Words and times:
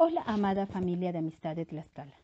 Hola, 0.00 0.22
amada 0.26 0.68
familia 0.68 1.10
de 1.10 1.18
amistad 1.18 1.56
de 1.56 1.66
Tlaxcala. 1.66 2.14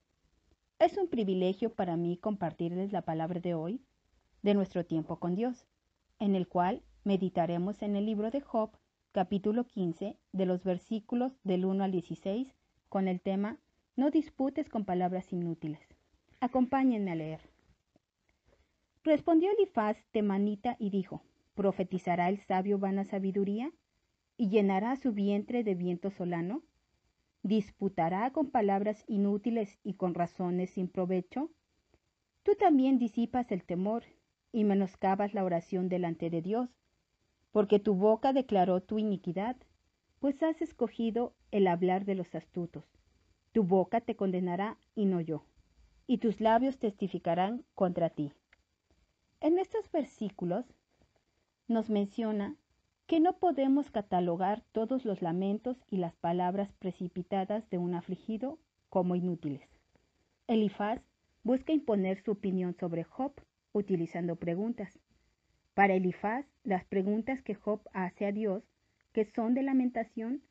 Es 0.79 0.97
un 0.97 1.09
privilegio 1.09 1.75
para 1.75 1.97
mí 1.97 2.17
compartirles 2.17 2.93
la 2.93 3.03
palabra 3.03 3.41
de 3.41 3.55
hoy, 3.55 3.83
de 4.43 4.55
nuestro 4.55 4.85
tiempo 4.85 5.19
con 5.19 5.35
Dios, 5.35 5.67
en 6.21 6.37
el 6.37 6.47
cual 6.47 6.85
meditaremos 7.03 7.83
en 7.83 7.97
el 7.97 8.07
libro 8.07 8.31
de 8.31 8.41
Job, 8.41 8.71
capítulo 9.11 9.67
15, 9.67 10.17
de 10.31 10.47
los 10.47 10.63
versículos 10.63 11.33
del 11.43 11.65
1 11.65 11.83
al 11.83 11.91
16, 11.91 12.55
con 12.89 13.09
el 13.09 13.21
tema 13.21 13.59
No 13.97 14.13
disputes 14.13 14.69
con 14.69 14.85
palabras 14.85 15.33
inútiles. 15.33 15.83
Acompáñenme 16.39 17.11
a 17.11 17.17
leer. 17.17 17.41
Respondió 19.03 19.51
Elifaz 19.51 19.97
temanita 20.13 20.77
y 20.79 20.91
dijo, 20.91 21.23
¿Profetizará 21.55 22.29
el 22.29 22.39
sabio 22.39 22.79
vana 22.79 23.05
sabiduría? 23.05 23.73
¿Y 24.37 24.49
llenará 24.49 24.95
su 24.95 25.13
vientre 25.13 25.65
de 25.65 25.75
viento 25.75 26.13
solano? 26.13 26.63
¿Disputará 27.45 28.31
con 28.33 28.51
palabras 28.51 29.05
inútiles 29.07 29.79
y 29.85 29.95
con 29.95 30.15
razones 30.15 30.71
sin 30.71 30.89
provecho? 30.89 31.51
Tú 32.43 32.55
también 32.55 32.99
disipas 32.99 33.53
el 33.53 33.65
temor 33.65 34.03
y 34.51 34.65
menoscabas 34.65 35.35
la 35.35 35.45
oración 35.45 35.91
delante 35.91 36.31
de 36.31 36.41
Dios, 36.41 36.71
porque 37.53 37.79
tu 37.79 37.97
boca 37.97 38.33
declaró 38.33 38.81
tu 38.81 38.99
iniquidad, 38.99 39.59
pues 40.21 40.43
has 40.43 40.63
escogido 40.63 41.35
el 41.51 41.67
hablar 41.67 42.07
de 42.07 42.15
los 42.15 42.35
astutos. 42.35 42.87
Tu 43.53 43.63
boca 43.63 44.01
te 44.01 44.17
condenará 44.17 44.79
y 44.95 45.05
no 45.05 45.21
yo, 45.21 45.45
y 46.07 46.17
tus 46.17 46.41
labios 46.41 46.79
testificarán 46.79 47.67
contra 47.75 48.09
ti. 48.09 48.33
En 49.43 49.59
estos 49.59 49.93
versículos 49.93 50.65
nos 51.69 51.91
menciona 51.91 52.57
que 53.07 53.21
no 53.21 53.35
podemos 53.35 53.91
catalogar 53.91 54.63
todos 54.73 55.05
los 55.05 55.21
lamentos 55.21 55.77
y 55.91 55.99
las 55.99 56.15
palabras 56.17 56.73
precipitadas 56.79 57.69
de 57.69 57.77
un 57.77 57.95
afligido 57.95 58.59
como 58.89 59.15
inútiles. 59.15 59.69
Elifaz 60.47 61.01
busca 61.43 61.73
imponer 61.73 62.23
su 62.23 62.31
opinión 62.31 62.75
sobre 62.75 63.05
Job 63.05 63.33
utilizando 63.73 64.37
preguntas. 64.37 64.99
Para 65.75 65.95
Elifaz, 65.95 66.47
las 66.63 66.85
preguntas 66.85 67.43
que 67.43 67.55
Job 67.55 67.81
hace 67.93 68.25
a 68.25 68.33
Dios, 68.33 68.63
que 69.13 69.27
son 69.27 69.55
de 69.55 69.63
lamentación, 69.63 70.43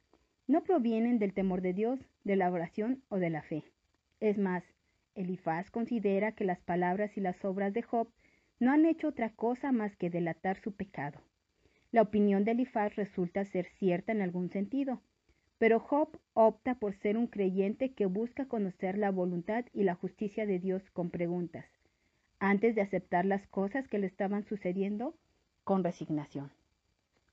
no 0.47 0.63
provienen 0.63 1.17
del 1.17 1.33
temor 1.33 1.61
de 1.61 1.73
Dios, 1.73 1.99
de 2.23 2.35
la 2.35 2.51
oración 2.51 3.01
o 3.09 3.17
de 3.17 3.29
la 3.29 3.41
fe. 3.41 3.63
Es 4.19 4.37
más, 4.37 4.63
Elifaz 5.15 5.71
considera 5.71 6.33
que 6.33 6.43
las 6.43 6.59
palabras 6.59 7.17
y 7.17 7.21
las 7.21 7.43
obras 7.45 7.73
de 7.73 7.81
Job 7.81 8.09
no 8.59 8.71
han 8.71 8.85
hecho 8.85 9.07
otra 9.07 9.29
cosa 9.29 9.71
más 9.71 9.95
que 9.95 10.09
delatar 10.09 10.61
su 10.61 10.73
pecado. 10.73 11.19
La 11.93 12.01
opinión 12.01 12.43
de 12.43 12.53
Elifaz 12.53 12.95
resulta 12.95 13.45
ser 13.45 13.67
cierta 13.77 14.11
en 14.11 14.23
algún 14.23 14.49
sentido, 14.49 14.99
pero 15.59 15.79
Job 15.79 16.19
opta 16.33 16.73
por 16.73 16.95
ser 16.95 17.17
un 17.17 17.27
creyente 17.27 17.93
que 17.93 18.07
busca 18.07 18.47
conocer 18.47 18.97
la 18.97 19.11
voluntad 19.11 19.65
y 19.73 19.83
la 19.83 19.93
justicia 19.93 20.47
de 20.47 20.57
Dios 20.57 20.89
con 20.89 21.11
preguntas, 21.11 21.67
antes 22.39 22.73
de 22.73 22.81
aceptar 22.81 23.25
las 23.25 23.45
cosas 23.45 23.87
que 23.87 23.99
le 23.99 24.07
estaban 24.07 24.43
sucediendo 24.43 25.13
con 25.63 25.83
resignación. 25.83 26.49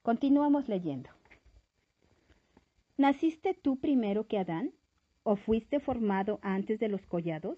Continuamos 0.03 0.69
leyendo. 0.69 1.09
¿Naciste 2.99 3.55
tú 3.55 3.81
primero 3.81 4.27
que 4.27 4.37
Adán? 4.37 4.73
¿O 5.23 5.37
fuiste 5.37 5.81
formado 5.81 6.39
antes 6.43 6.79
de 6.79 6.89
los 6.89 7.07
collados? 7.07 7.57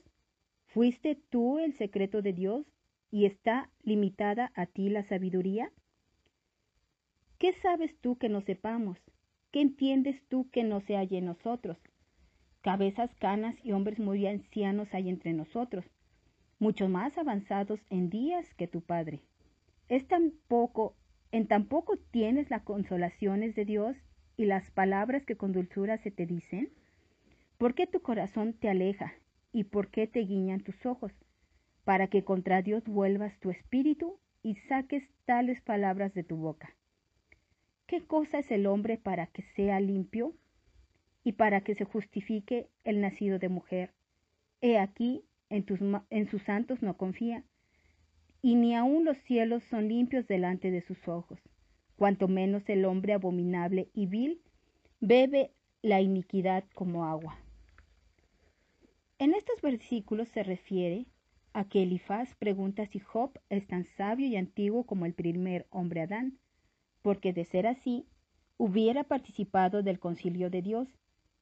¿Fuiste 0.67 1.17
tú 1.31 1.59
el 1.59 1.77
secreto 1.77 2.23
de 2.23 2.33
Dios 2.33 2.65
y 3.11 3.27
está 3.27 3.71
limitada 3.83 4.53
a 4.55 4.67
ti 4.67 4.89
la 4.89 5.03
sabiduría? 5.03 5.73
¿Qué 7.43 7.55
sabes 7.55 7.91
tú 8.01 8.19
que 8.19 8.29
no 8.29 8.41
sepamos? 8.43 8.97
¿Qué 9.51 9.61
entiendes 9.61 10.15
tú 10.29 10.49
que 10.53 10.63
no 10.63 10.81
se 10.83 10.95
halla 10.95 11.19
en 11.19 11.25
nosotros? 11.25 11.77
Cabezas 12.61 13.13
canas 13.17 13.57
y 13.65 13.73
hombres 13.73 13.99
muy 13.99 14.29
ancianos 14.29 14.87
hay 14.95 15.09
entre 15.09 15.33
nosotros, 15.33 15.85
mucho 16.61 16.89
más 16.89 17.19
avanzados 17.19 17.81
en 17.91 18.11
días 18.11 18.47
que 18.55 18.69
tu 18.69 18.81
Padre. 18.81 19.23
Es 19.89 20.07
tan 20.07 20.33
poco, 20.47 20.95
en 21.33 21.49
tan 21.49 21.67
poco 21.67 21.97
tienes 22.13 22.49
las 22.49 22.63
consolaciones 22.63 23.57
de 23.57 23.65
Dios 23.65 23.97
y 24.37 24.45
las 24.45 24.71
palabras 24.71 25.27
que 25.27 25.37
con 25.37 25.53
dulzura 25.53 25.99
se 25.99 26.13
te 26.13 26.27
dicen. 26.27 26.71
¿Por 27.59 27.75
qué 27.75 27.89
tu 27.89 28.03
corazón 28.03 28.53
te 28.53 28.69
aleja 28.69 29.15
y 29.53 29.65
por 29.65 29.89
qué 29.89 30.07
te 30.07 30.21
guiñan 30.21 30.63
tus 30.63 30.87
ojos? 30.87 31.11
para 31.83 32.07
que 32.07 32.23
contra 32.23 32.63
Dios 32.63 32.85
vuelvas 32.87 33.37
tu 33.41 33.51
espíritu 33.51 34.21
y 34.45 34.55
saques 34.69 35.03
tales 35.25 35.61
palabras 35.63 36.15
de 36.15 36.23
tu 36.23 36.37
boca. 36.37 36.73
¿Qué 37.93 38.01
cosa 38.01 38.39
es 38.39 38.51
el 38.51 38.65
hombre 38.65 38.97
para 38.97 39.27
que 39.27 39.43
sea 39.43 39.79
limpio 39.79 40.33
y 41.25 41.33
para 41.33 41.61
que 41.61 41.75
se 41.75 41.85
justifique 41.85 42.71
el 42.85 43.03
nacido 43.03 43.39
de 43.39 43.51
mujer? 43.51 43.93
He 44.63 44.79
aquí, 44.79 45.27
en, 45.51 45.65
tus, 45.65 45.81
en 46.09 46.27
sus 46.27 46.41
santos 46.41 46.81
no 46.81 46.97
confía, 46.97 47.45
y 48.41 48.55
ni 48.55 48.75
aun 48.75 49.05
los 49.05 49.19
cielos 49.19 49.63
son 49.65 49.89
limpios 49.89 50.27
delante 50.27 50.71
de 50.71 50.81
sus 50.81 51.07
ojos, 51.07 51.39
cuanto 51.97 52.29
menos 52.29 52.67
el 52.71 52.87
hombre 52.87 53.13
abominable 53.13 53.91
y 53.93 54.07
vil 54.07 54.41
bebe 55.01 55.51
la 55.83 56.01
iniquidad 56.01 56.65
como 56.73 57.05
agua. 57.05 57.39
En 59.19 59.35
estos 59.35 59.61
versículos 59.61 60.29
se 60.29 60.43
refiere 60.43 61.05
a 61.53 61.69
que 61.69 61.83
Elifaz 61.83 62.35
pregunta 62.37 62.87
si 62.87 63.01
Job 63.01 63.39
es 63.51 63.67
tan 63.67 63.85
sabio 63.85 64.29
y 64.29 64.37
antiguo 64.37 64.85
como 64.85 65.05
el 65.05 65.13
primer 65.13 65.67
hombre 65.69 66.01
Adán, 66.01 66.39
porque 67.03 67.33
de 67.33 67.45
ser 67.45 67.67
así, 67.67 68.07
hubiera 68.57 69.05
participado 69.05 69.83
del 69.83 69.99
concilio 69.99 70.49
de 70.51 70.63
Dios, 70.63 70.89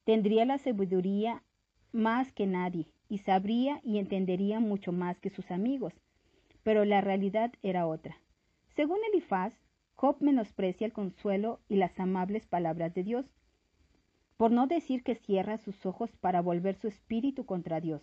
tendría 0.03 0.45
la 0.45 0.57
sabiduría 0.57 1.43
más 1.91 2.31
que 2.33 2.47
nadie, 2.47 2.87
y 3.09 3.19
sabría 3.19 3.81
y 3.83 3.99
entendería 3.99 4.59
mucho 4.59 4.91
más 4.91 5.19
que 5.19 5.29
sus 5.29 5.51
amigos. 5.51 5.93
Pero 6.63 6.85
la 6.85 7.01
realidad 7.01 7.53
era 7.61 7.87
otra. 7.87 8.17
Según 8.75 8.99
Elifaz, 9.11 9.53
Job 9.95 10.17
menosprecia 10.19 10.87
el 10.87 10.93
consuelo 10.93 11.59
y 11.69 11.75
las 11.75 11.99
amables 11.99 12.47
palabras 12.47 12.93
de 12.93 13.03
Dios, 13.03 13.25
por 14.37 14.51
no 14.51 14.65
decir 14.65 15.03
que 15.03 15.13
cierra 15.13 15.59
sus 15.59 15.85
ojos 15.85 16.09
para 16.17 16.41
volver 16.41 16.75
su 16.75 16.87
espíritu 16.87 17.45
contra 17.45 17.79
Dios. 17.79 18.01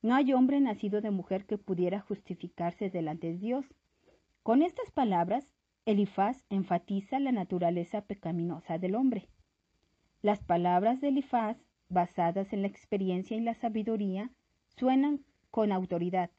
No 0.00 0.14
hay 0.14 0.32
hombre 0.32 0.60
nacido 0.60 1.00
de 1.00 1.10
mujer 1.10 1.44
que 1.44 1.58
pudiera 1.58 2.00
justificarse 2.00 2.88
delante 2.88 3.26
de 3.26 3.38
Dios. 3.38 3.66
Con 4.42 4.62
estas 4.62 4.90
palabras, 4.92 5.46
Elifaz 5.86 6.44
enfatiza 6.50 7.20
la 7.20 7.30
naturaleza 7.30 8.00
pecaminosa 8.00 8.76
del 8.76 8.96
hombre. 8.96 9.28
Las 10.20 10.42
palabras 10.42 11.00
de 11.00 11.08
Elifaz, 11.08 11.56
basadas 11.88 12.52
en 12.52 12.62
la 12.62 12.68
experiencia 12.68 13.36
y 13.36 13.40
la 13.40 13.54
sabiduría, 13.54 14.32
suenan 14.66 15.24
con 15.52 15.70
autoridad, 15.70 16.30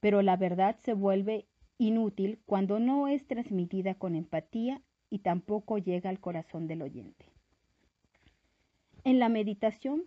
pero 0.00 0.20
la 0.20 0.36
verdad 0.36 0.76
se 0.80 0.92
vuelve 0.92 1.46
inútil 1.78 2.40
cuando 2.44 2.78
no 2.78 3.08
es 3.08 3.26
transmitida 3.26 3.94
con 3.94 4.14
empatía 4.14 4.82
y 5.08 5.20
tampoco 5.20 5.78
llega 5.78 6.10
al 6.10 6.20
corazón 6.20 6.66
del 6.66 6.82
oyente. 6.82 7.24
En 9.02 9.18
la 9.18 9.30
meditación 9.30 10.02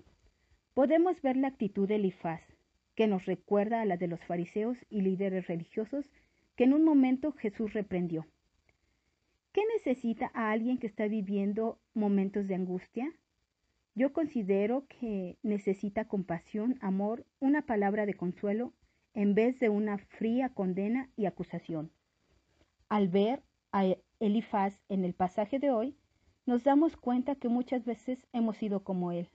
podemos 0.75 1.19
ver 1.23 1.35
la 1.35 1.47
actitud 1.47 1.87
de 1.87 1.95
Elifaz, 1.95 2.43
que 2.93 3.07
nos 3.07 3.25
recuerda 3.25 3.81
a 3.81 3.85
la 3.85 3.97
de 3.97 4.07
los 4.07 4.23
fariseos 4.23 4.77
y 4.87 5.01
líderes 5.01 5.47
religiosos 5.47 6.11
que 6.55 6.65
en 6.65 6.73
un 6.73 6.83
momento 6.83 7.31
Jesús 7.31 7.73
reprendió. 7.73 8.27
¿Qué 9.51 9.61
necesita 9.75 10.31
a 10.33 10.51
alguien 10.51 10.77
que 10.77 10.87
está 10.87 11.07
viviendo 11.07 11.79
momentos 11.93 12.47
de 12.47 12.55
angustia? 12.55 13.11
Yo 13.95 14.13
considero 14.13 14.85
que 14.87 15.37
necesita 15.41 16.07
compasión, 16.07 16.77
amor, 16.81 17.25
una 17.39 17.63
palabra 17.63 18.05
de 18.05 18.13
consuelo 18.13 18.73
en 19.13 19.33
vez 19.33 19.59
de 19.59 19.69
una 19.69 19.97
fría 19.97 20.49
condena 20.49 21.09
y 21.15 21.25
acusación. 21.25 21.91
Al 22.89 23.07
ver 23.07 23.41
a 23.71 23.85
Elifaz 24.19 24.79
en 24.89 25.03
el 25.03 25.15
pasaje 25.15 25.57
de 25.57 25.71
hoy, 25.71 25.97
nos 26.45 26.63
damos 26.63 26.95
cuenta 26.95 27.35
que 27.35 27.49
muchas 27.49 27.83
veces 27.83 28.19
hemos 28.31 28.57
sido 28.57 28.83
como 28.83 29.11
él, 29.11 29.29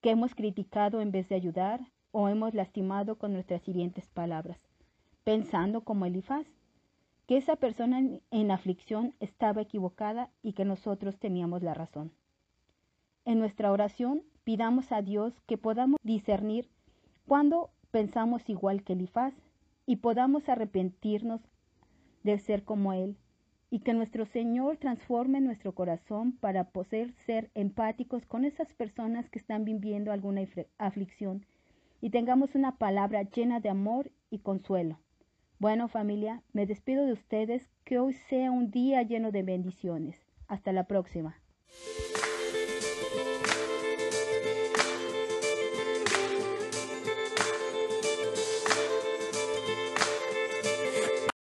que 0.00 0.10
hemos 0.10 0.34
criticado 0.34 1.00
en 1.00 1.10
vez 1.10 1.28
de 1.28 1.34
ayudar, 1.34 1.80
o 2.12 2.28
hemos 2.28 2.54
lastimado 2.54 3.18
con 3.18 3.32
nuestras 3.32 3.66
hirientes 3.68 4.08
palabras, 4.08 4.68
pensando 5.24 5.82
como 5.82 6.06
Elifaz, 6.06 6.46
que 7.30 7.36
esa 7.36 7.54
persona 7.54 8.02
en, 8.32 8.50
aflicción 8.50 9.14
estaba 9.20 9.62
equivocada 9.62 10.30
y 10.42 10.52
que 10.52 10.64
nosotros 10.64 11.16
teníamos 11.20 11.62
la 11.62 11.74
razón. 11.74 12.10
En 13.24 13.38
nuestra 13.38 13.70
oración 13.70 14.24
pidamos 14.42 14.90
a 14.90 15.00
Dios 15.00 15.40
que 15.46 15.56
podamos 15.56 16.00
discernir 16.02 16.68
cuando 17.28 17.70
pensamos 17.92 18.50
igual 18.50 18.82
que 18.82 18.94
Elifaz 18.94 19.32
y 19.86 19.98
podamos 19.98 20.48
arrepentirnos 20.48 21.40
de 22.24 22.36
ser 22.40 22.64
como 22.64 22.94
Él 22.94 23.16
y 23.70 23.78
que 23.78 23.94
nuestro 23.94 24.26
Señor 24.26 24.78
transforme 24.78 25.40
nuestro 25.40 25.72
corazón 25.72 26.32
para 26.32 26.64
poder 26.72 27.12
ser 27.26 27.52
empáticos 27.54 28.26
con 28.26 28.44
esas 28.44 28.74
personas 28.74 29.30
que 29.30 29.38
están 29.38 29.64
viviendo 29.64 30.10
alguna 30.10 30.42
aflicción 30.78 31.46
y 32.00 32.10
tengamos 32.10 32.56
una 32.56 32.76
palabra 32.76 33.22
llena 33.22 33.60
de 33.60 33.68
amor 33.68 34.10
y 34.30 34.40
consuelo. 34.40 34.98
Bueno 35.60 35.88
familia, 35.88 36.42
me 36.54 36.64
despido 36.64 37.04
de 37.04 37.12
ustedes, 37.12 37.68
que 37.84 37.98
hoy 37.98 38.14
sea 38.14 38.50
un 38.50 38.70
día 38.70 39.02
lleno 39.02 39.30
de 39.30 39.42
bendiciones. 39.42 40.16
Hasta 40.48 40.72
la 40.72 40.84
próxima. 40.84 41.38